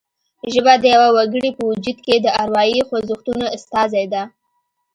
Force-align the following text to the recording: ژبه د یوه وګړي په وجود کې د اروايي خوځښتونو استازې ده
ژبه 0.53 0.73
د 0.79 0.83
یوه 0.93 1.09
وګړي 1.17 1.49
په 1.57 1.63
وجود 1.69 1.97
کې 2.05 2.15
د 2.19 2.27
اروايي 2.41 2.81
خوځښتونو 2.87 3.45
استازې 3.55 4.05
ده 4.13 4.23